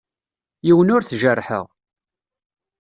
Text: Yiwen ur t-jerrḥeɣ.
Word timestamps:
Yiwen 0.65 0.93
ur 0.95 1.03
t-jerrḥeɣ. 1.03 1.65